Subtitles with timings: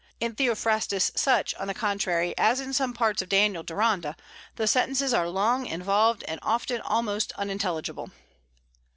[0.19, 4.15] In "Theophrastus Such," on the contrary, as in some parts of "Daniel Deronda,"
[4.55, 8.09] the sentences are long, involved, and often almost unintelligible.